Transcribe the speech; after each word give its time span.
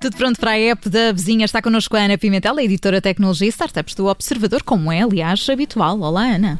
Tudo 0.00 0.16
pronto 0.16 0.40
para 0.40 0.52
a 0.52 0.58
app 0.58 0.88
da 0.88 1.12
vizinha. 1.12 1.44
Está 1.44 1.60
connosco 1.60 1.94
a 1.94 2.00
Ana 2.00 2.16
Pimentel, 2.16 2.58
editora 2.60 3.02
Tecnologia 3.02 3.46
e 3.46 3.50
Startups 3.50 3.94
do 3.94 4.06
Observador, 4.06 4.62
como 4.62 4.90
é, 4.90 5.02
aliás, 5.02 5.46
habitual. 5.50 6.00
Olá, 6.00 6.22
Ana. 6.22 6.58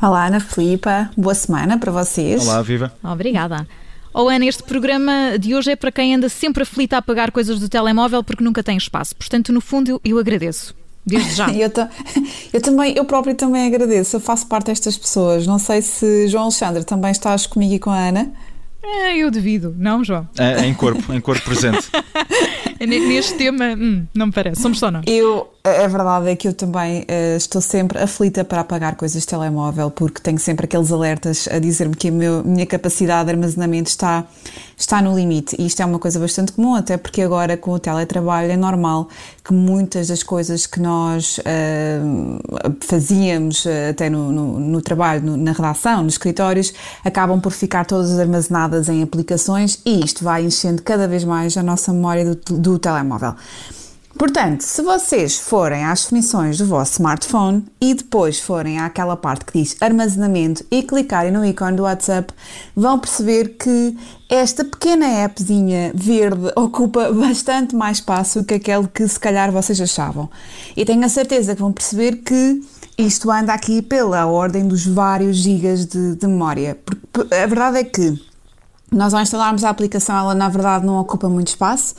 Olá, 0.00 0.28
Ana 0.28 0.40
Filipa. 0.40 1.10
Boa 1.14 1.34
semana 1.34 1.76
para 1.76 1.92
vocês. 1.92 2.46
Olá, 2.46 2.62
viva. 2.62 2.90
Obrigada. 3.02 3.68
Oh, 4.14 4.30
Ana, 4.30 4.46
este 4.46 4.62
programa 4.62 5.36
de 5.38 5.54
hoje 5.54 5.72
é 5.72 5.76
para 5.76 5.92
quem 5.92 6.14
anda 6.14 6.30
sempre 6.30 6.62
aflito 6.62 6.94
a 6.94 6.98
apagar 6.98 7.30
coisas 7.30 7.60
do 7.60 7.68
telemóvel 7.68 8.24
porque 8.24 8.42
nunca 8.42 8.62
tem 8.62 8.78
espaço. 8.78 9.14
Portanto, 9.14 9.52
no 9.52 9.60
fundo, 9.60 9.90
eu, 9.90 10.00
eu 10.02 10.18
agradeço. 10.18 10.74
Desde 11.06 11.32
já. 11.34 11.48
eu, 11.52 11.70
eu, 12.52 12.60
também, 12.60 12.94
eu 12.96 13.04
próprio 13.04 13.34
também 13.34 13.66
agradeço. 13.66 14.16
Eu 14.16 14.20
faço 14.20 14.46
parte 14.46 14.66
destas 14.66 14.96
pessoas. 14.96 15.46
Não 15.46 15.58
sei 15.58 15.82
se 15.82 16.28
João 16.28 16.44
Alexandre 16.44 16.84
também 16.84 17.10
estás 17.10 17.46
comigo 17.46 17.74
e 17.74 17.78
com 17.78 17.90
a 17.90 18.08
Ana. 18.08 18.32
É, 18.82 19.16
eu 19.16 19.30
devido, 19.30 19.74
não, 19.78 20.04
João? 20.04 20.28
É, 20.38 20.66
em 20.66 20.74
corpo, 20.74 21.10
em 21.12 21.20
corpo 21.20 21.42
presente. 21.42 21.88
Neste 22.86 23.34
tema, 23.34 23.74
hum, 23.74 24.06
não 24.14 24.26
me 24.26 24.32
parece, 24.32 24.60
somos 24.60 24.78
só 24.78 24.90
nós. 24.90 25.04
Eu, 25.06 25.53
a 25.66 25.88
verdade 25.88 26.28
é 26.28 26.36
que 26.36 26.46
eu 26.46 26.52
também 26.52 27.04
uh, 27.04 27.36
estou 27.38 27.58
sempre 27.58 27.98
aflita 27.98 28.44
para 28.44 28.60
apagar 28.60 28.96
coisas 28.96 29.22
de 29.22 29.26
telemóvel, 29.26 29.90
porque 29.90 30.20
tenho 30.20 30.38
sempre 30.38 30.66
aqueles 30.66 30.92
alertas 30.92 31.48
a 31.50 31.58
dizer-me 31.58 31.96
que 31.96 32.08
a 32.08 32.12
meu, 32.12 32.44
minha 32.44 32.66
capacidade 32.66 33.24
de 33.24 33.30
armazenamento 33.30 33.88
está, 33.88 34.26
está 34.76 35.00
no 35.00 35.16
limite. 35.16 35.56
E 35.58 35.64
isto 35.64 35.80
é 35.80 35.86
uma 35.86 35.98
coisa 35.98 36.20
bastante 36.20 36.52
comum, 36.52 36.74
até 36.74 36.98
porque 36.98 37.22
agora 37.22 37.56
com 37.56 37.70
o 37.70 37.78
teletrabalho 37.78 38.52
é 38.52 38.58
normal 38.58 39.08
que 39.42 39.54
muitas 39.54 40.08
das 40.08 40.22
coisas 40.22 40.66
que 40.66 40.80
nós 40.80 41.38
uh, 41.38 42.74
fazíamos 42.80 43.64
uh, 43.64 43.88
até 43.88 44.10
no, 44.10 44.30
no, 44.30 44.60
no 44.60 44.82
trabalho, 44.82 45.22
no, 45.22 45.34
na 45.38 45.52
redação, 45.52 46.02
nos 46.02 46.12
escritórios, 46.12 46.74
acabam 47.02 47.40
por 47.40 47.52
ficar 47.52 47.86
todas 47.86 48.18
armazenadas 48.18 48.90
em 48.90 49.02
aplicações 49.02 49.78
e 49.86 50.04
isto 50.04 50.24
vai 50.24 50.44
enchendo 50.44 50.82
cada 50.82 51.08
vez 51.08 51.24
mais 51.24 51.56
a 51.56 51.62
nossa 51.62 51.90
memória 51.90 52.34
do, 52.34 52.58
do 52.58 52.78
telemóvel. 52.78 53.34
Portanto, 54.16 54.60
se 54.60 54.80
vocês 54.80 55.36
forem 55.36 55.84
às 55.84 56.02
definições 56.02 56.58
do 56.58 56.66
vosso 56.66 56.92
smartphone 56.92 57.64
e 57.80 57.94
depois 57.94 58.38
forem 58.38 58.78
àquela 58.78 59.16
parte 59.16 59.44
que 59.44 59.60
diz 59.60 59.76
armazenamento 59.80 60.64
e 60.70 60.84
clicarem 60.84 61.32
no 61.32 61.44
ícone 61.44 61.76
do 61.76 61.82
WhatsApp, 61.82 62.32
vão 62.76 62.98
perceber 62.98 63.56
que 63.58 63.96
esta 64.28 64.64
pequena 64.64 65.24
appzinha 65.24 65.90
verde 65.94 66.50
ocupa 66.54 67.12
bastante 67.12 67.74
mais 67.74 67.98
espaço 67.98 68.44
que 68.44 68.54
aquele 68.54 68.86
que 68.86 69.06
se 69.06 69.18
calhar 69.18 69.50
vocês 69.50 69.80
achavam. 69.80 70.30
E 70.76 70.84
tenho 70.84 71.04
a 71.04 71.08
certeza 71.08 71.54
que 71.54 71.60
vão 71.60 71.72
perceber 71.72 72.18
que 72.18 72.62
isto 72.96 73.28
anda 73.32 73.52
aqui 73.52 73.82
pela 73.82 74.26
ordem 74.26 74.68
dos 74.68 74.86
vários 74.86 75.38
gigas 75.38 75.86
de, 75.86 76.14
de 76.14 76.26
memória. 76.28 76.78
Porque 76.84 77.34
a 77.34 77.46
verdade 77.46 77.78
é 77.78 77.84
que 77.84 78.16
nós 78.92 79.12
ao 79.12 79.20
instalarmos 79.20 79.64
a 79.64 79.70
aplicação, 79.70 80.16
ela 80.16 80.34
na 80.34 80.48
verdade 80.48 80.86
não 80.86 80.98
ocupa 80.98 81.28
muito 81.28 81.48
espaço, 81.48 81.94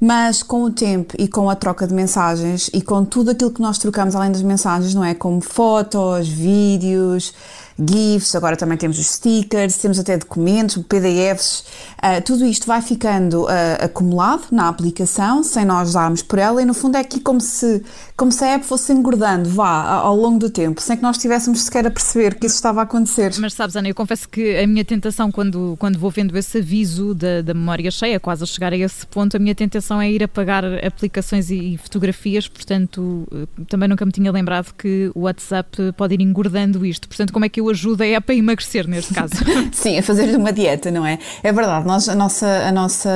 mas 0.00 0.42
com 0.42 0.64
o 0.64 0.70
tempo 0.70 1.14
e 1.18 1.28
com 1.28 1.48
a 1.48 1.54
troca 1.54 1.86
de 1.86 1.94
mensagens 1.94 2.70
e 2.72 2.82
com 2.82 3.04
tudo 3.04 3.30
aquilo 3.30 3.50
que 3.50 3.60
nós 3.60 3.78
trocamos 3.78 4.16
além 4.16 4.32
das 4.32 4.42
mensagens, 4.42 4.94
não 4.94 5.04
é? 5.04 5.14
Como 5.14 5.40
fotos, 5.40 6.28
vídeos, 6.28 7.32
GIFs, 7.80 8.34
agora 8.34 8.56
também 8.56 8.76
temos 8.76 8.98
os 8.98 9.06
stickers, 9.06 9.78
temos 9.78 9.98
até 9.98 10.16
documentos, 10.16 10.76
PDFs, 10.82 11.64
uh, 11.98 12.22
tudo 12.24 12.44
isto 12.44 12.66
vai 12.66 12.82
ficando 12.82 13.44
uh, 13.44 13.84
acumulado 13.84 14.44
na 14.50 14.68
aplicação, 14.68 15.42
sem 15.42 15.64
nós 15.64 15.92
darmos 15.92 16.22
por 16.22 16.38
ela, 16.38 16.60
e 16.60 16.64
no 16.64 16.74
fundo 16.74 16.96
é 16.96 17.00
aqui 17.00 17.20
como 17.20 17.40
se, 17.40 17.82
como 18.16 18.30
se 18.30 18.44
a 18.44 18.54
app 18.54 18.64
fosse 18.64 18.92
engordando, 18.92 19.48
vá, 19.48 19.82
ao 20.00 20.16
longo 20.16 20.38
do 20.38 20.50
tempo, 20.50 20.80
sem 20.80 20.96
que 20.96 21.02
nós 21.02 21.16
estivéssemos 21.16 21.62
sequer 21.62 21.86
a 21.86 21.90
perceber 21.90 22.34
que 22.34 22.46
isso 22.46 22.56
estava 22.56 22.80
a 22.80 22.82
acontecer. 22.82 23.32
Mas 23.38 23.54
sabes, 23.54 23.76
Ana, 23.76 23.88
eu 23.88 23.94
confesso 23.94 24.28
que 24.28 24.58
a 24.58 24.66
minha 24.66 24.84
tentação, 24.84 25.30
quando, 25.30 25.76
quando 25.78 25.98
vou 25.98 26.10
vendo 26.10 26.36
esse 26.36 26.58
aviso 26.58 27.14
da, 27.14 27.40
da 27.42 27.54
memória 27.54 27.90
cheia, 27.90 28.20
quase 28.20 28.42
a 28.42 28.46
chegar 28.46 28.72
a 28.72 28.76
esse 28.76 29.06
ponto, 29.06 29.36
a 29.36 29.40
minha 29.40 29.54
tentação 29.54 30.00
é 30.00 30.10
ir 30.10 30.22
apagar 30.22 30.64
aplicações 30.84 31.50
e, 31.50 31.74
e 31.74 31.78
fotografias, 31.78 32.48
portanto, 32.48 33.26
eh, 33.32 33.64
também 33.68 33.88
nunca 33.88 34.04
me 34.04 34.12
tinha 34.12 34.30
lembrado 34.30 34.74
que 34.74 35.10
o 35.14 35.20
WhatsApp 35.20 35.92
pode 35.96 36.14
ir 36.14 36.20
engordando 36.20 36.84
isto. 36.84 37.08
Portanto, 37.08 37.32
como 37.32 37.44
é 37.44 37.48
que 37.48 37.60
eu 37.60 37.69
ajuda 37.70 38.06
é 38.06 38.18
para 38.20 38.34
emagrecer 38.34 38.86
neste 38.86 39.14
caso. 39.14 39.34
Sim, 39.72 39.98
a 39.98 40.02
fazer 40.02 40.36
uma 40.36 40.52
dieta, 40.52 40.90
não 40.90 41.04
é? 41.04 41.18
É 41.42 41.52
verdade, 41.52 41.86
nós, 41.86 42.08
a, 42.08 42.14
nossa, 42.14 42.46
a, 42.46 42.72
nossa, 42.72 43.10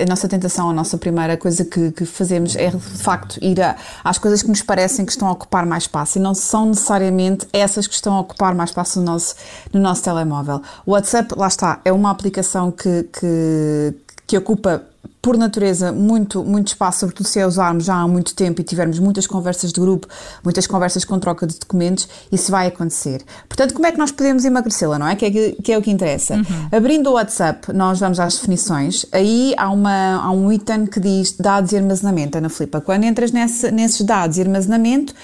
a, 0.00 0.04
nossa 0.06 0.28
tentação, 0.28 0.70
a 0.70 0.72
nossa 0.72 0.96
primeira 0.98 1.36
coisa 1.36 1.64
que, 1.64 1.92
que 1.92 2.04
fazemos 2.04 2.56
é 2.56 2.70
de 2.70 2.78
facto 2.78 3.38
ir 3.42 3.60
a, 3.60 3.76
às 4.02 4.18
coisas 4.18 4.42
que 4.42 4.48
nos 4.48 4.62
parecem 4.62 5.04
que 5.04 5.12
estão 5.12 5.28
a 5.28 5.32
ocupar 5.32 5.66
mais 5.66 5.84
espaço 5.84 6.18
e 6.18 6.20
não 6.20 6.34
são 6.34 6.66
necessariamente 6.66 7.46
essas 7.52 7.86
que 7.86 7.94
estão 7.94 8.14
a 8.14 8.20
ocupar 8.20 8.54
mais 8.54 8.70
espaço 8.70 8.98
no 9.00 9.04
nosso, 9.04 9.34
no 9.72 9.80
nosso 9.80 10.02
telemóvel. 10.02 10.62
O 10.86 10.92
WhatsApp, 10.92 11.34
lá 11.36 11.48
está, 11.48 11.80
é 11.84 11.92
uma 11.92 12.10
aplicação 12.10 12.70
que, 12.70 13.04
que, 13.04 13.94
que 14.26 14.38
ocupa 14.38 14.82
por 15.20 15.36
natureza, 15.36 15.92
muito, 15.92 16.44
muito 16.44 16.68
espaço, 16.68 17.00
sobretudo 17.00 17.26
se 17.26 17.40
a 17.40 17.46
usarmos 17.46 17.84
já 17.84 17.94
há 17.94 18.06
muito 18.06 18.34
tempo 18.34 18.60
e 18.60 18.64
tivermos 18.64 18.98
muitas 18.98 19.26
conversas 19.26 19.72
de 19.72 19.80
grupo, 19.80 20.06
muitas 20.44 20.66
conversas 20.66 21.04
com 21.04 21.18
troca 21.18 21.46
de 21.46 21.58
documentos, 21.58 22.08
isso 22.30 22.50
vai 22.50 22.68
acontecer. 22.68 23.22
Portanto, 23.48 23.74
como 23.74 23.86
é 23.86 23.92
que 23.92 23.98
nós 23.98 24.12
podemos 24.12 24.44
emagrecê-la, 24.44 24.98
não 24.98 25.08
é? 25.08 25.16
Que 25.16 25.26
é, 25.26 25.30
que 25.62 25.72
é 25.72 25.78
o 25.78 25.82
que 25.82 25.90
interessa. 25.90 26.36
Uhum. 26.36 26.68
Abrindo 26.72 27.10
o 27.10 27.14
WhatsApp, 27.14 27.72
nós 27.72 27.98
vamos 28.00 28.20
às 28.20 28.36
definições, 28.36 29.04
aí 29.12 29.54
há, 29.56 29.70
uma, 29.70 30.22
há 30.22 30.30
um 30.30 30.52
item 30.52 30.86
que 30.86 31.00
diz 31.00 31.32
dados 31.32 31.72
e 31.72 31.76
armazenamento, 31.76 32.38
Ana 32.38 32.48
Filipa. 32.48 32.80
Quando 32.80 33.04
entras 33.04 33.32
nesse, 33.32 33.70
nesses 33.70 34.00
dados 34.02 34.38
e 34.38 34.40
armazenamento, 34.40 35.14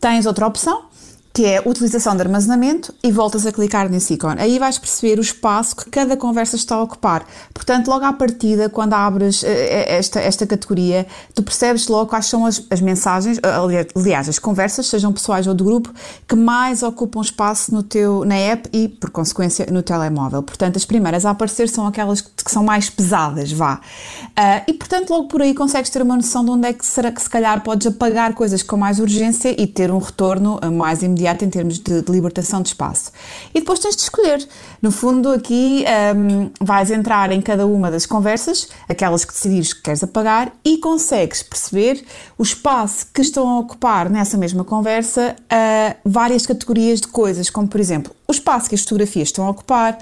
tens 0.00 0.26
outra 0.26 0.46
opção, 0.46 0.82
que 1.34 1.44
é 1.44 1.60
utilização 1.66 2.14
de 2.14 2.22
armazenamento 2.22 2.94
e 3.02 3.10
voltas 3.10 3.44
a 3.44 3.50
clicar 3.50 3.90
nesse 3.90 4.14
ícone. 4.14 4.40
Aí 4.40 4.56
vais 4.56 4.78
perceber 4.78 5.18
o 5.18 5.20
espaço 5.20 5.74
que 5.74 5.90
cada 5.90 6.16
conversa 6.16 6.54
está 6.54 6.76
a 6.76 6.82
ocupar. 6.82 7.26
Portanto, 7.52 7.88
logo 7.88 8.04
à 8.04 8.12
partida, 8.12 8.68
quando 8.68 8.94
abres 8.94 9.42
eh, 9.42 9.48
eh, 9.48 9.96
esta, 9.98 10.20
esta 10.20 10.46
categoria, 10.46 11.04
tu 11.34 11.42
percebes 11.42 11.88
logo 11.88 12.08
quais 12.08 12.26
são 12.26 12.46
as, 12.46 12.64
as 12.70 12.80
mensagens, 12.80 13.38
eh, 13.38 13.86
aliás, 13.96 14.28
as 14.28 14.38
conversas, 14.38 14.86
sejam 14.86 15.12
pessoais 15.12 15.48
ou 15.48 15.54
do 15.54 15.64
grupo, 15.64 15.92
que 16.28 16.36
mais 16.36 16.84
ocupam 16.84 17.20
espaço 17.20 17.74
no 17.74 17.82
teu, 17.82 18.24
na 18.24 18.36
app 18.36 18.68
e, 18.72 18.86
por 18.86 19.10
consequência, 19.10 19.66
no 19.72 19.82
telemóvel. 19.82 20.40
Portanto, 20.40 20.76
as 20.76 20.84
primeiras 20.84 21.26
a 21.26 21.30
aparecer 21.30 21.68
são 21.68 21.84
aquelas 21.84 22.20
que 22.20 22.48
são 22.48 22.62
mais 22.62 22.88
pesadas, 22.88 23.50
vá. 23.50 23.80
Uh, 24.38 24.70
e, 24.70 24.72
portanto, 24.74 25.10
logo 25.10 25.26
por 25.26 25.42
aí 25.42 25.52
consegues 25.52 25.90
ter 25.90 26.00
uma 26.00 26.14
noção 26.14 26.44
de 26.44 26.52
onde 26.52 26.68
é 26.68 26.72
que 26.72 26.86
será 26.86 27.10
que 27.10 27.20
se 27.20 27.28
calhar 27.28 27.60
podes 27.64 27.88
apagar 27.88 28.34
coisas 28.34 28.62
com 28.62 28.76
mais 28.76 29.00
urgência 29.00 29.60
e 29.60 29.66
ter 29.66 29.90
um 29.90 29.98
retorno 29.98 30.60
mais 30.70 31.02
imediato 31.02 31.23
imediato 31.24 31.44
em 31.44 31.50
termos 31.50 31.78
de, 31.78 32.02
de, 32.02 32.12
libertação 32.12 32.60
de 32.60 32.68
espaço. 32.68 33.10
E 33.54 33.60
depois 33.60 33.78
tens 33.78 33.96
de 33.96 34.02
escolher. 34.02 34.46
No 34.80 34.92
fundo, 34.92 35.30
aqui 35.30 35.84
um, 36.16 36.50
vais 36.60 36.90
entrar 36.90 37.32
em 37.32 37.40
cada 37.40 37.66
uma 37.66 37.90
das 37.90 38.04
conversas, 38.04 38.68
aquelas 38.88 39.24
que 39.24 39.32
decidires 39.32 39.72
que 39.72 39.82
queres 39.82 40.02
apagar, 40.02 40.52
e 40.64 40.78
consegues 40.78 41.42
perceber 41.42 42.04
o 42.36 42.42
espaço 42.42 43.06
que 43.12 43.22
estão 43.22 43.48
a 43.48 43.58
ocupar 43.60 44.10
nessa 44.10 44.36
mesma 44.36 44.64
conversa 44.64 45.36
várias 46.04 46.46
categorias 46.46 47.00
de 47.00 47.08
coisas, 47.08 47.48
como 47.48 47.66
por 47.68 47.80
exemplo, 47.80 48.14
o 48.28 48.32
espaço 48.32 48.68
que 48.68 48.74
as 48.74 48.82
fotografias 48.82 49.28
estão 49.28 49.46
a 49.46 49.50
ocupar, 49.50 49.98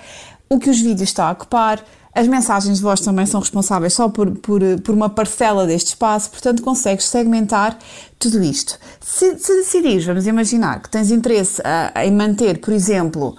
o 0.48 0.58
que 0.58 0.68
os 0.68 0.80
vídeos 0.80 1.10
estão 1.10 1.26
a 1.26 1.32
ocupar 1.32 1.84
as 2.14 2.28
mensagens 2.28 2.76
de 2.76 2.82
voz 2.82 3.00
também 3.00 3.24
são 3.24 3.40
responsáveis 3.40 3.94
só 3.94 4.08
por, 4.08 4.30
por, 4.30 4.60
por 4.82 4.94
uma 4.94 5.08
parcela 5.08 5.66
deste 5.66 5.88
espaço, 5.88 6.30
portanto 6.30 6.62
consegues 6.62 7.06
segmentar 7.06 7.78
tudo 8.18 8.42
isto. 8.42 8.78
Se, 9.00 9.38
se 9.38 9.56
decidires, 9.56 10.04
vamos 10.04 10.26
imaginar 10.26 10.80
que 10.82 10.90
tens 10.90 11.10
interesse 11.10 11.60
uh, 11.62 11.98
em 12.00 12.12
manter, 12.12 12.60
por 12.60 12.72
exemplo, 12.72 13.34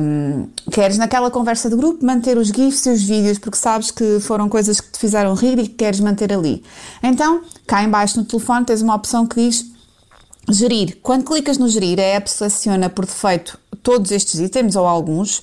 um, 0.00 0.48
queres 0.70 0.96
naquela 0.96 1.30
conversa 1.30 1.68
de 1.68 1.76
grupo 1.76 2.04
manter 2.06 2.38
os 2.38 2.48
GIFs 2.48 2.86
e 2.86 2.90
os 2.90 3.02
vídeos 3.02 3.38
porque 3.38 3.58
sabes 3.58 3.90
que 3.90 4.20
foram 4.20 4.48
coisas 4.48 4.80
que 4.80 4.92
te 4.92 4.98
fizeram 4.98 5.34
rir 5.34 5.58
e 5.58 5.68
que 5.68 5.74
queres 5.74 5.98
manter 5.98 6.32
ali. 6.32 6.62
Então, 7.02 7.42
cá 7.66 7.82
embaixo 7.82 8.18
no 8.18 8.24
telefone 8.24 8.64
tens 8.64 8.80
uma 8.80 8.94
opção 8.94 9.26
que 9.26 9.36
diz 9.36 9.74
Gerir. 10.50 10.98
Quando 11.02 11.24
clicas 11.24 11.56
no 11.56 11.68
gerir, 11.68 11.98
a 11.98 12.02
app 12.02 12.30
seleciona 12.30 12.90
por 12.90 13.06
defeito 13.06 13.58
todos 13.82 14.10
estes 14.10 14.40
itens 14.40 14.76
ou 14.76 14.86
alguns, 14.86 15.42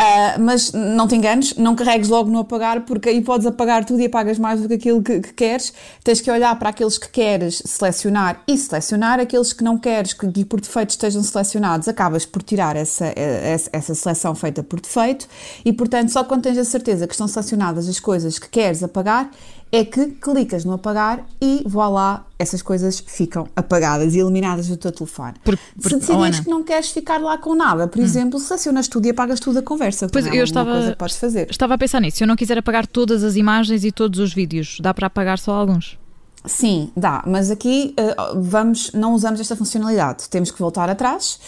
uh, 0.00 0.40
mas 0.40 0.72
não 0.72 1.08
te 1.08 1.16
enganes, 1.16 1.54
não 1.56 1.74
carregues 1.74 2.08
logo 2.08 2.30
no 2.30 2.38
apagar, 2.38 2.82
porque 2.82 3.08
aí 3.08 3.20
podes 3.20 3.46
apagar 3.46 3.84
tudo 3.84 4.00
e 4.00 4.06
apagas 4.06 4.38
mais 4.38 4.60
do 4.60 4.68
que 4.68 4.74
aquilo 4.74 5.02
que, 5.02 5.20
que 5.20 5.32
queres. 5.32 5.72
Tens 6.04 6.20
que 6.20 6.30
olhar 6.30 6.56
para 6.58 6.70
aqueles 6.70 6.96
que 6.96 7.08
queres 7.08 7.62
selecionar 7.64 8.42
e 8.46 8.56
selecionar, 8.56 9.20
aqueles 9.20 9.52
que 9.52 9.64
não 9.64 9.78
queres 9.78 10.12
que 10.12 10.44
por 10.44 10.60
defeito 10.60 10.90
estejam 10.90 11.22
selecionados, 11.22 11.88
acabas 11.88 12.24
por 12.24 12.42
tirar 12.42 12.76
essa, 12.76 13.06
essa, 13.16 13.70
essa 13.72 13.94
seleção 13.94 14.34
feita 14.34 14.62
por 14.62 14.80
defeito 14.80 15.26
e, 15.64 15.72
portanto, 15.72 16.10
só 16.10 16.24
quando 16.24 16.42
tens 16.42 16.58
a 16.58 16.64
certeza 16.64 17.06
que 17.06 17.14
estão 17.14 17.28
selecionadas 17.28 17.88
as 17.88 17.98
coisas 17.98 18.38
que 18.38 18.48
queres 18.48 18.82
apagar, 18.82 19.30
é 19.70 19.84
que 19.84 20.06
clicas 20.06 20.64
no 20.64 20.72
apagar 20.72 21.24
e 21.40 21.62
voilá, 21.66 22.24
essas 22.38 22.62
coisas 22.62 23.02
ficam 23.06 23.46
apagadas 23.54 24.14
e 24.14 24.18
eliminadas 24.18 24.68
do 24.68 24.76
teu 24.76 24.90
telefone. 24.90 25.34
Por, 25.44 25.58
por, 25.80 25.90
Se 25.90 25.98
decidires 25.98 26.40
oh, 26.40 26.44
que 26.44 26.50
não 26.50 26.62
queres 26.62 26.90
ficar 26.90 27.18
lá 27.18 27.36
com 27.36 27.54
nada, 27.54 27.86
por 27.86 28.00
hum. 28.00 28.04
exemplo, 28.04 28.38
selecionas 28.38 28.88
tudo 28.88 29.06
e 29.06 29.10
apagas 29.10 29.40
tudo 29.40 29.58
a 29.58 29.62
conversa. 29.62 30.08
Pois 30.08 30.26
é 30.26 30.34
eu 30.34 30.44
estava, 30.44 30.94
podes 30.98 31.16
fazer. 31.16 31.50
estava 31.50 31.74
a 31.74 31.78
pensar 31.78 32.00
nisso. 32.00 32.18
Se 32.18 32.24
eu 32.24 32.28
não 32.28 32.36
quiser 32.36 32.58
apagar 32.58 32.86
todas 32.86 33.22
as 33.22 33.36
imagens 33.36 33.84
e 33.84 33.92
todos 33.92 34.18
os 34.18 34.32
vídeos, 34.32 34.78
dá 34.80 34.94
para 34.94 35.06
apagar 35.06 35.38
só 35.38 35.52
alguns? 35.52 35.98
Sim, 36.44 36.90
dá, 36.96 37.22
mas 37.26 37.50
aqui 37.50 37.94
uh, 37.98 38.40
vamos, 38.40 38.92
não 38.92 39.12
usamos 39.12 39.40
esta 39.40 39.56
funcionalidade. 39.56 40.28
Temos 40.28 40.50
que 40.50 40.58
voltar 40.58 40.88
atrás 40.88 41.38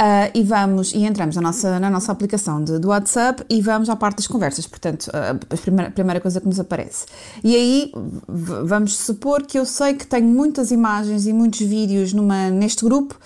Uh, 0.00 0.26
e 0.34 0.42
vamos 0.42 0.92
e 0.92 1.04
entramos 1.04 1.36
na 1.36 1.42
nossa, 1.42 1.78
na 1.78 1.88
nossa 1.88 2.10
aplicação 2.10 2.64
de, 2.64 2.78
do 2.80 2.88
WhatsApp 2.88 3.44
e 3.48 3.60
vamos 3.60 3.88
à 3.88 3.94
parte 3.94 4.16
das 4.16 4.26
conversas, 4.26 4.66
portanto, 4.66 5.06
uh, 5.08 5.38
a 5.48 5.56
primeira, 5.56 5.90
primeira 5.92 6.20
coisa 6.20 6.40
que 6.40 6.46
nos 6.46 6.58
aparece. 6.58 7.06
E 7.44 7.54
aí 7.54 7.92
vamos 8.26 8.96
supor 8.96 9.42
que 9.42 9.56
eu 9.56 9.64
sei 9.64 9.94
que 9.94 10.04
tenho 10.04 10.26
muitas 10.26 10.72
imagens 10.72 11.26
e 11.26 11.32
muitos 11.32 11.60
vídeos 11.60 12.12
numa, 12.12 12.50
neste 12.50 12.84
grupo 12.84 13.16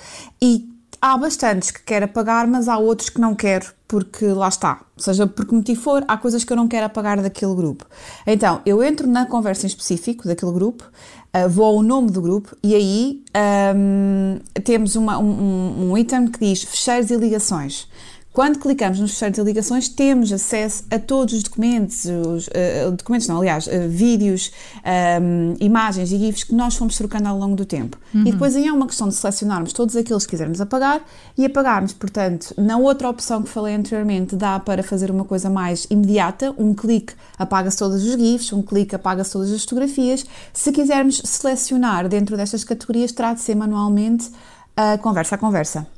e 0.43 0.76
há 1.01 1.17
bastantes 1.17 1.71
que 1.71 1.83
quero 1.83 2.05
apagar, 2.05 2.47
mas 2.47 2.69
há 2.69 2.79
outros 2.79 3.09
que 3.09 3.21
não 3.21 3.35
quero 3.35 3.77
porque 3.89 4.27
lá 4.27 4.49
está, 4.49 4.81
seja 4.97 5.27
por 5.27 5.47
que 5.47 5.55
motivo 5.55 5.81
for, 5.81 6.05
há 6.09 6.17
coisas 6.17 6.43
que 6.43 6.53
eu 6.53 6.57
não 6.57 6.67
quero 6.67 6.87
apagar 6.87 7.21
daquele 7.23 7.55
grupo. 7.55 7.87
Então, 8.27 8.61
eu 8.67 8.83
entro 8.83 9.07
na 9.07 9.27
conversa 9.27 9.65
em 9.65 9.69
específico 9.69 10.27
daquele 10.27 10.53
grupo, 10.53 10.85
uh, 10.85 11.49
vou 11.49 11.65
ao 11.65 11.83
nome 11.83 12.11
do 12.11 12.21
grupo 12.21 12.57
e 12.63 12.75
aí 12.75 13.25
um, 13.77 14.41
temos 14.65 14.97
uma, 14.97 15.19
um, 15.19 15.91
um 15.91 15.99
item 15.99 16.27
que 16.27 16.41
diz 16.41 16.65
fecheiros 16.65 17.11
e 17.11 17.17
ligações. 17.17 17.89
Quando 18.37 18.59
clicamos 18.59 19.01
nos 19.01 19.13
fecheiros 19.13 19.39
de 19.39 19.43
ligações, 19.43 19.89
temos 19.89 20.31
acesso 20.31 20.85
a 20.91 20.99
todos 20.99 21.33
os 21.33 21.43
documentos, 21.43 22.05
os, 22.05 22.49
uh, 22.49 22.91
documentos 22.91 23.27
não, 23.27 23.39
aliás, 23.39 23.67
uh, 23.67 23.89
vídeos, 23.89 24.53
um, 25.23 25.55
imagens 25.59 26.13
e 26.13 26.19
GIFs 26.19 26.45
que 26.45 26.55
nós 26.55 26.77
fomos 26.77 26.99
trocando 26.99 27.31
ao 27.31 27.39
longo 27.39 27.57
do 27.57 27.65
tempo. 27.65 27.97
Uhum. 28.15 28.27
E 28.27 28.33
depois 28.33 28.55
aí 28.55 28.67
é 28.67 28.73
uma 28.75 28.87
questão 28.87 29.09
de 29.09 29.15
selecionarmos 29.15 29.73
todos 29.73 29.97
aqueles 29.97 30.27
que 30.27 30.33
quisermos 30.33 30.61
apagar 30.61 31.01
e 31.39 31.47
apagarmos. 31.47 31.95
Portanto, 31.95 32.53
na 32.59 32.77
outra 32.77 33.09
opção 33.09 33.43
que 33.43 33.49
falei 33.49 33.75
anteriormente, 33.75 34.37
dá 34.37 34.61
para 34.61 34.83
fazer 34.83 35.11
uma 35.11 35.25
coisa 35.25 35.49
mais 35.49 35.87
imediata, 35.89 36.55
um 36.59 36.75
clique 36.75 37.15
apaga-se 37.39 37.79
todos 37.79 38.05
os 38.05 38.21
GIFs, 38.21 38.53
um 38.53 38.61
clique 38.61 38.95
apaga-se 38.95 39.33
todas 39.33 39.51
as 39.51 39.63
fotografias. 39.63 40.27
Se 40.53 40.71
quisermos 40.73 41.23
selecionar 41.25 42.07
dentro 42.07 42.37
destas 42.37 42.65
categorias, 42.65 43.13
terá 43.13 43.33
de 43.33 43.41
ser 43.41 43.55
manualmente 43.55 44.29
uh, 44.29 44.99
conversa 45.01 45.37
a 45.37 45.39
conversa. 45.39 45.96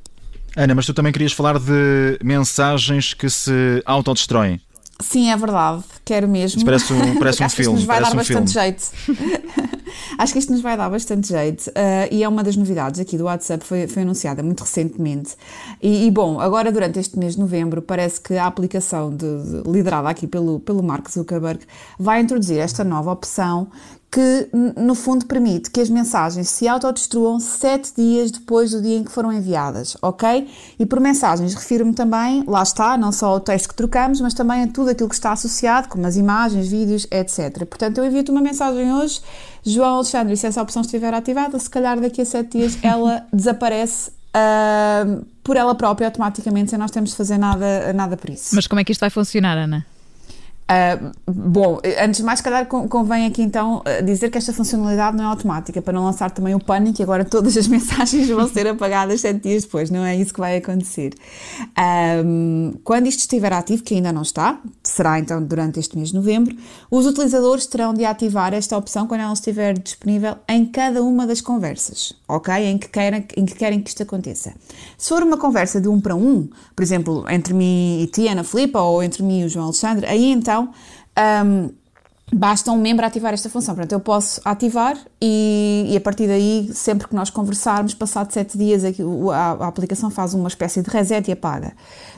Ana, 0.58 0.74
mas 0.74 0.86
tu 0.86 0.92
também 0.92 1.12
querias 1.12 1.32
falar 1.32 1.56
de 1.56 2.18
mensagens 2.20 3.14
que 3.14 3.30
se 3.30 3.80
autodestroem. 3.86 4.60
Sim, 5.00 5.30
é 5.30 5.36
verdade, 5.36 5.84
quero 6.04 6.26
mesmo. 6.26 6.56
Isso 6.56 6.64
parece 6.64 6.92
um, 6.92 7.14
parece 7.20 7.44
um 7.44 7.48
filme. 7.48 7.78
Isto 7.78 7.86
nos 7.86 7.86
vai 7.86 8.00
dar 8.00 8.12
um 8.12 8.16
bastante 8.16 8.52
filme. 8.52 8.66
jeito. 8.66 9.68
Acho 10.18 10.32
que 10.32 10.38
isto 10.40 10.50
nos 10.50 10.60
vai 10.60 10.76
dar 10.76 10.90
bastante 10.90 11.28
jeito. 11.28 11.68
Uh, 11.68 12.10
e 12.10 12.24
é 12.24 12.28
uma 12.28 12.42
das 12.42 12.56
novidades 12.56 12.98
aqui 12.98 13.16
do 13.16 13.24
WhatsApp, 13.24 13.64
foi, 13.64 13.86
foi 13.86 14.02
anunciada 14.02 14.42
muito 14.42 14.62
recentemente. 14.62 15.36
E, 15.80 16.06
e, 16.06 16.10
bom, 16.10 16.40
agora 16.40 16.72
durante 16.72 16.98
este 16.98 17.16
mês 17.16 17.34
de 17.34 17.40
novembro, 17.40 17.80
parece 17.80 18.20
que 18.20 18.34
a 18.34 18.46
aplicação 18.46 19.10
de, 19.10 19.18
de, 19.18 19.70
liderada 19.70 20.08
aqui 20.08 20.26
pelo, 20.26 20.58
pelo 20.58 20.82
Mark 20.82 21.08
Zuckerberg 21.08 21.60
vai 21.96 22.20
introduzir 22.20 22.58
esta 22.58 22.82
nova 22.82 23.12
opção 23.12 23.68
que, 24.10 24.48
no 24.76 24.94
fundo, 24.94 25.26
permite 25.26 25.70
que 25.70 25.80
as 25.80 25.90
mensagens 25.90 26.48
se 26.48 26.66
autodestruam 26.66 27.38
sete 27.38 27.92
dias 27.94 28.30
depois 28.30 28.70
do 28.70 28.80
dia 28.80 28.96
em 28.96 29.04
que 29.04 29.12
foram 29.12 29.30
enviadas, 29.30 29.98
ok? 30.00 30.48
E 30.78 30.86
por 30.86 30.98
mensagens 30.98 31.54
refiro-me 31.54 31.92
também, 31.92 32.42
lá 32.46 32.62
está, 32.62 32.96
não 32.96 33.12
só 33.12 33.26
ao 33.26 33.40
texto 33.40 33.68
que 33.68 33.74
trocamos, 33.74 34.20
mas 34.20 34.32
também 34.32 34.62
a 34.62 34.68
tudo 34.68 34.90
aquilo 34.90 35.10
que 35.10 35.14
está 35.14 35.32
associado, 35.32 35.88
como 35.88 36.06
as 36.06 36.16
imagens, 36.16 36.68
vídeos, 36.68 37.06
etc. 37.10 37.66
Portanto, 37.66 37.98
eu 37.98 38.06
envio-te 38.06 38.30
uma 38.30 38.40
mensagem 38.40 38.92
hoje, 38.94 39.20
João 39.62 39.96
Alexandre, 39.96 40.36
se 40.38 40.46
essa 40.46 40.62
opção 40.62 40.80
estiver 40.80 41.12
ativada, 41.12 41.58
se 41.58 41.68
calhar 41.68 42.00
daqui 42.00 42.22
a 42.22 42.24
sete 42.24 42.58
dias 42.58 42.78
ela 42.82 43.26
desaparece 43.30 44.10
uh, 44.10 45.22
por 45.44 45.58
ela 45.58 45.74
própria 45.74 46.06
automaticamente, 46.08 46.70
sem 46.70 46.78
nós 46.78 46.90
termos 46.90 47.10
de 47.10 47.16
fazer 47.16 47.36
nada, 47.36 47.92
nada 47.92 48.16
por 48.16 48.30
isso. 48.30 48.54
Mas 48.54 48.66
como 48.66 48.80
é 48.80 48.84
que 48.84 48.92
isto 48.92 49.00
vai 49.00 49.10
funcionar, 49.10 49.58
Ana? 49.58 49.84
Uh, 50.70 51.12
bom, 51.26 51.80
antes 51.98 52.18
de 52.18 52.24
mais, 52.24 52.42
calhar 52.42 52.66
convém 52.66 53.24
aqui 53.24 53.40
então 53.40 53.82
dizer 54.04 54.28
que 54.28 54.36
esta 54.36 54.52
funcionalidade 54.52 55.16
não 55.16 55.24
é 55.24 55.26
automática, 55.26 55.80
para 55.80 55.94
não 55.94 56.04
lançar 56.04 56.30
também 56.30 56.54
o 56.54 56.62
pânico 56.62 57.00
e 57.00 57.02
agora 57.02 57.24
todas 57.24 57.56
as 57.56 57.66
mensagens 57.68 58.28
vão 58.28 58.46
ser 58.46 58.66
apagadas 58.66 59.22
sete 59.22 59.40
dias 59.48 59.64
depois, 59.64 59.88
não 59.88 60.04
é 60.04 60.14
isso 60.14 60.34
que 60.34 60.40
vai 60.40 60.58
acontecer. 60.58 61.14
Um, 62.24 62.74
quando 62.84 63.06
isto 63.06 63.20
estiver 63.20 63.50
ativo, 63.50 63.82
que 63.82 63.94
ainda 63.94 64.12
não 64.12 64.20
está, 64.20 64.60
será 64.82 65.18
então 65.18 65.42
durante 65.42 65.80
este 65.80 65.96
mês 65.96 66.10
de 66.10 66.16
novembro, 66.16 66.54
os 66.90 67.06
utilizadores 67.06 67.66
terão 67.66 67.94
de 67.94 68.04
ativar 68.04 68.52
esta 68.52 68.76
opção 68.76 69.06
quando 69.06 69.22
ela 69.22 69.32
estiver 69.32 69.78
disponível 69.78 70.36
em 70.46 70.66
cada 70.66 71.02
uma 71.02 71.26
das 71.26 71.40
conversas, 71.40 72.12
ok? 72.28 72.54
Em 72.54 72.76
que, 72.76 72.88
em 73.38 73.46
que 73.46 73.54
querem 73.54 73.80
que 73.80 73.88
isto 73.88 74.02
aconteça. 74.02 74.52
Se 74.98 75.08
for 75.08 75.22
uma 75.22 75.38
conversa 75.38 75.80
de 75.80 75.88
um 75.88 75.98
para 75.98 76.14
um, 76.14 76.46
por 76.76 76.82
exemplo, 76.82 77.24
entre 77.30 77.54
mim 77.54 78.02
e 78.02 78.06
ti, 78.06 78.28
Ana 78.28 78.44
ou 78.74 79.02
entre 79.02 79.22
mim 79.22 79.40
e 79.40 79.44
o 79.44 79.48
João 79.48 79.66
Alexandre, 79.66 80.06
aí 80.06 80.30
então 80.30 80.57
um, 80.66 81.70
basta 82.32 82.70
um 82.70 82.78
membro 82.78 83.04
ativar 83.04 83.32
esta 83.32 83.48
função. 83.48 83.74
Portanto, 83.74 83.92
eu 83.92 84.00
posso 84.00 84.40
ativar 84.44 84.96
e, 85.20 85.86
e, 85.90 85.96
a 85.96 86.00
partir 86.00 86.26
daí, 86.26 86.70
sempre 86.72 87.08
que 87.08 87.14
nós 87.14 87.30
conversarmos, 87.30 87.94
passado 87.94 88.32
sete 88.32 88.58
dias, 88.58 88.82
a, 88.84 89.64
a, 89.64 89.68
aplicação 89.68 90.10
faz 90.10 90.34
uma 90.34 90.48
espécie 90.48 90.82
de 90.82 90.90
reset 90.90 91.28
e 91.28 91.32
apaga. 91.32 91.72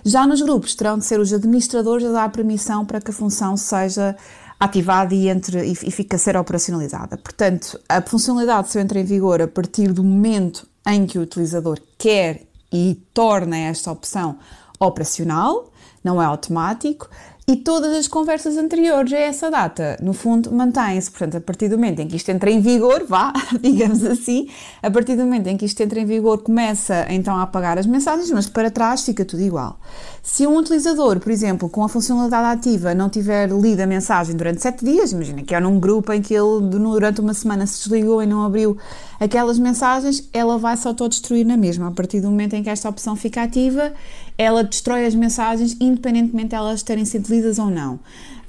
Já 0.04 0.26
nos 0.26 0.40
grupos, 0.42 0.74
terão 0.74 0.98
de 0.98 1.04
ser 1.04 1.20
os 1.20 1.32
administradores 1.32 2.06
a 2.06 2.12
dar 2.12 2.30
permissão 2.30 2.84
para 2.84 3.00
que 3.00 3.10
a 3.10 3.14
função 3.14 3.56
seja 3.56 4.16
ativada 4.58 5.14
e, 5.14 5.28
entre, 5.28 5.64
e, 5.64 5.72
e 5.72 5.90
fique 5.90 6.14
a 6.14 6.18
ser 6.18 6.36
operacionalizada. 6.36 7.16
Portanto, 7.16 7.80
a 7.88 8.02
funcionalidade 8.02 8.70
só 8.70 8.78
entra 8.78 9.00
em 9.00 9.04
vigor 9.04 9.40
a 9.40 9.48
partir 9.48 9.92
do 9.92 10.04
momento 10.04 10.68
em 10.86 11.06
que 11.06 11.18
o 11.18 11.22
utilizador 11.22 11.78
quer 11.96 12.42
e 12.72 13.02
torna 13.12 13.56
esta 13.56 13.90
opção 13.90 14.38
operacional, 14.78 15.70
não 16.02 16.20
é 16.20 16.24
automático, 16.24 17.08
e 17.50 17.56
todas 17.56 17.92
as 17.96 18.06
conversas 18.06 18.56
anteriores 18.56 19.12
a 19.12 19.18
essa 19.18 19.50
data, 19.50 19.98
no 20.00 20.12
fundo, 20.12 20.52
mantêm-se. 20.52 21.10
Portanto, 21.10 21.36
a 21.38 21.40
partir 21.40 21.68
do 21.68 21.76
momento 21.76 21.98
em 21.98 22.06
que 22.06 22.14
isto 22.14 22.28
entra 22.28 22.48
em 22.48 22.60
vigor, 22.60 23.04
vá, 23.08 23.32
digamos 23.60 24.04
assim, 24.04 24.48
a 24.80 24.88
partir 24.88 25.16
do 25.16 25.24
momento 25.24 25.48
em 25.48 25.56
que 25.56 25.64
isto 25.64 25.80
entra 25.82 25.98
em 25.98 26.04
vigor, 26.04 26.44
começa 26.44 27.06
então 27.10 27.34
a 27.34 27.42
apagar 27.42 27.76
as 27.76 27.86
mensagens, 27.86 28.30
mas 28.30 28.48
para 28.48 28.70
trás 28.70 29.04
fica 29.04 29.24
tudo 29.24 29.42
igual. 29.42 29.80
Se 30.22 30.46
um 30.46 30.56
utilizador, 30.56 31.18
por 31.18 31.32
exemplo, 31.32 31.68
com 31.68 31.82
a 31.82 31.88
funcionalidade 31.88 32.56
ativa, 32.56 32.94
não 32.94 33.10
tiver 33.10 33.50
lido 33.50 33.80
a 33.80 33.86
mensagem 33.86 34.36
durante 34.36 34.62
sete 34.62 34.84
dias, 34.84 35.10
imagina 35.10 35.42
que 35.42 35.52
é 35.52 35.58
num 35.58 35.80
grupo 35.80 36.12
em 36.12 36.22
que 36.22 36.32
ele 36.32 36.60
durante 36.70 37.20
uma 37.20 37.34
semana 37.34 37.66
se 37.66 37.82
desligou 37.82 38.22
e 38.22 38.26
não 38.26 38.44
abriu 38.44 38.78
aquelas 39.18 39.58
mensagens, 39.58 40.28
ela 40.32 40.56
vai 40.56 40.76
se 40.76 40.86
autodestruir 40.86 41.44
na 41.44 41.56
mesma. 41.56 41.88
A 41.88 41.90
partir 41.90 42.20
do 42.20 42.30
momento 42.30 42.54
em 42.54 42.62
que 42.62 42.70
esta 42.70 42.88
opção 42.88 43.16
fica 43.16 43.42
ativa, 43.42 43.92
ela 44.40 44.64
destrói 44.64 45.04
as 45.04 45.14
mensagens, 45.14 45.76
independentemente 45.78 46.48
de 46.48 46.54
elas 46.54 46.82
terem 46.82 47.04
sido 47.04 47.28
lidas 47.28 47.58
ou 47.58 47.70
não. 47.70 48.00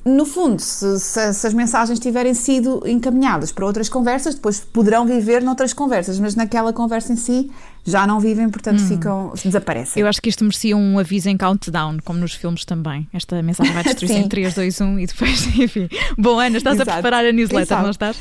No 0.05 0.25
fundo, 0.25 0.59
se, 0.59 0.99
se, 0.99 1.33
se, 1.33 1.45
as 1.45 1.53
mensagens 1.53 1.99
tiverem 1.99 2.33
sido 2.33 2.81
encaminhadas 2.88 3.51
para 3.51 3.65
outras 3.65 3.88
conversas, 3.88 4.33
depois 4.33 4.59
poderão 4.59 5.05
viver 5.05 5.43
noutras 5.43 5.73
conversas, 5.73 6.17
mas 6.17 6.33
naquela 6.33 6.73
conversa 6.73 7.13
em 7.13 7.15
si 7.15 7.51
já 7.85 8.07
não 8.07 8.19
vivem, 8.19 8.49
portanto 8.49 8.81
hum. 8.81 8.88
ficam, 8.88 9.33
desaparecem. 9.43 10.01
Eu 10.01 10.07
acho 10.07 10.21
que 10.21 10.29
isto 10.29 10.43
merecia 10.43 10.75
um 10.75 10.97
aviso 10.97 11.30
em 11.30 11.37
countdown, 11.37 11.97
como 12.04 12.19
nos 12.19 12.33
filmes 12.33 12.66
também. 12.66 13.07
Esta 13.13 13.44
mensagem 13.44 13.73
vai 13.73 13.83
destruir-se 13.83 14.18
em 14.18 14.27
3, 14.27 14.54
2, 14.56 14.81
1 14.81 14.99
e 14.99 15.06
depois, 15.06 15.45
enfim. 15.59 15.89
Bom, 16.18 16.39
Ana, 16.39 16.57
estás 16.57 16.77
Exato. 16.77 16.89
a 16.89 16.94
preparar 16.94 17.25
a 17.25 17.31
newsletter, 17.31 17.83
não 17.83 17.92
estás? 17.92 18.18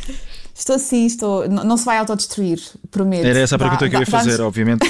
Estou 0.60 0.78
sim, 0.78 1.06
estou. 1.06 1.48
Não, 1.48 1.64
não 1.64 1.76
se 1.78 1.86
vai 1.86 1.96
autodestruir, 1.96 2.60
prometo. 2.90 3.24
Era 3.24 3.38
essa 3.38 3.56
a 3.56 3.58
pergunta 3.58 3.86
dá, 3.86 3.88
que 3.88 3.96
eu 3.96 4.00
ia 4.00 4.06
fazer, 4.06 4.36
dá 4.36 4.46
obviamente. 4.46 4.86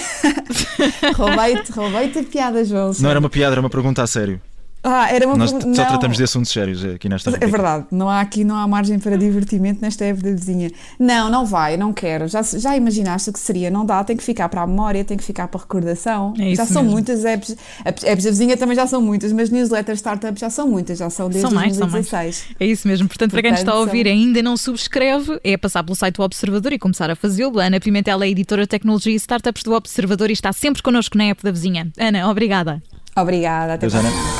roubei-te 1.15 1.71
roubei 1.71 2.12
a 2.12 2.25
piada, 2.25 2.65
João. 2.65 2.91
Não 2.99 3.09
era 3.09 3.21
uma 3.21 3.31
piada, 3.31 3.55
era 3.55 3.61
uma 3.61 3.71
pergunta 3.71 4.03
a 4.03 4.07
sério. 4.09 4.41
Ah, 4.83 5.13
era 5.13 5.27
uma 5.27 5.37
Nós 5.37 5.51
só 5.51 5.59
não. 5.59 5.73
tratamos 5.73 6.17
de 6.17 6.25
assuntos 6.25 6.51
sérios 6.51 6.85
aqui 6.85 7.09
nesta 7.09 7.31
É 7.41 7.47
verdade, 7.47 7.87
não 7.91 8.09
há 8.09 8.21
aqui 8.21 8.45
não 8.45 8.57
há 8.57 8.67
margem 8.67 8.99
para 8.99 9.17
divertimento 9.17 9.81
nesta 9.83 10.05
época 10.05 10.31
da 10.31 10.37
vizinha. 10.37 10.71
Não, 10.99 11.31
não 11.31 11.47
vai, 11.47 11.77
não 11.77 11.93
quero. 11.93 12.29
Já, 12.29 12.43
já 12.43 12.77
imaginaste 12.77 13.31
o 13.31 13.33
que 13.33 13.39
seria? 13.39 13.71
Não 13.71 13.85
dá, 13.87 14.03
tem 14.03 14.17
que 14.17 14.23
ficar 14.23 14.49
para 14.49 14.63
a 14.63 14.67
memória, 14.67 15.05
tem 15.05 15.17
que 15.17 15.25
ficar 15.25 15.49
para 15.49 15.61
a 15.61 15.63
recordação. 15.63 16.35
É 16.39 16.55
já 16.55 16.67
são 16.67 16.83
muitas 16.83 17.25
apps, 17.25 17.57
apps 17.85 18.25
da 18.25 18.31
vizinha 18.31 18.57
também 18.57 18.75
já 18.75 18.87
são 18.87 19.01
muitas, 19.01 19.33
mas 19.33 19.51
newsletters 19.51 19.99
startups 19.99 20.41
já 20.41 20.51
são 20.51 20.67
muitas, 20.69 20.99
já 20.99 21.11
são 21.11 21.29
desde 21.29 21.43
são 21.43 21.51
mais, 21.51 21.77
2016. 21.77 22.37
São 22.37 22.47
mais. 22.49 22.57
É 22.59 22.67
isso 22.67 22.89
mesmo. 22.89 23.07
Portanto, 23.09 23.21
Portanto, 23.21 23.33
para 23.33 23.43
quem 23.43 23.51
nos 23.51 23.61
está 23.61 23.73
a 23.73 23.79
ouvir 23.79 24.07
e 24.07 24.11
ainda 24.11 24.43
não 24.43 24.57
subscreve, 24.57 25.39
é 25.45 25.57
passar 25.57 25.83
pelo 25.83 25.95
site 25.95 26.17
do 26.17 26.23
Observador 26.23 26.73
e 26.73 26.79
começar 26.79 27.11
a 27.11 27.15
fazê-lo. 27.15 27.59
Ana 27.61 27.79
Pimentel 27.79 28.23
é 28.23 28.29
editora 28.29 28.63
de 28.63 28.69
tecnologia 28.69 29.13
e 29.13 29.17
startups 29.17 29.63
do 29.63 29.75
Observador 29.75 30.31
e 30.31 30.33
está 30.33 30.53
sempre 30.55 30.83
connosco 30.83 31.19
na 31.19 31.25
app 31.25 31.43
da 31.43 31.51
vizinha. 31.51 31.91
Ana, 31.99 32.31
obrigada. 32.31 32.83
Obrigada. 33.15 33.75
Até 33.75 33.87
Deus, 33.87 33.95
Ana. 33.95 34.39